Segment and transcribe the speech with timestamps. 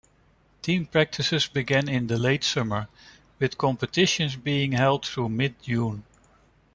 [0.63, 2.87] Team practices begin in the late summer,
[3.37, 6.03] with competitions being held through mid-June.